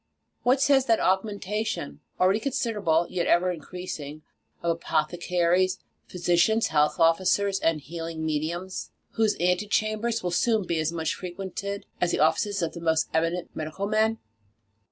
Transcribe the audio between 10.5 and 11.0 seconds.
be as